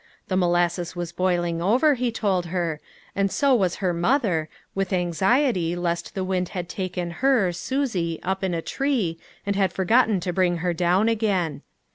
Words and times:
The 0.29 0.35
molassea 0.35 0.95
was 0.95 1.11
boiling 1.11 1.61
over, 1.61 1.93
he 1.93 2.11
told 2.11 2.47
her, 2.47 2.81
and 3.15 3.31
so 3.31 3.53
was 3.53 3.75
her 3.85 3.93
mother, 3.93 4.49
with 4.73 4.91
anxiety 4.91 5.75
lest 5.75 6.15
the 6.15 6.23
wind 6.23 6.49
had 6.57 6.67
taken 6.67 7.11
her, 7.21 7.51
Susie, 7.51 8.19
up 8.23 8.43
in 8.43 8.55
a 8.55 8.63
tree, 8.63 9.19
and 9.45 9.55
had 9.55 9.71
forgotten 9.71 10.19
to 10.21 10.33
bring 10.33 10.57
her 10.65 10.73
down 10.73 11.07
again. 11.07 11.61